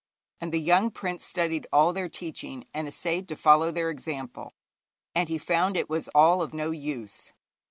[0.39, 4.55] And the young prince studied all their teaching, and essayed to follow their example,
[5.13, 7.31] and he found it was all of no use.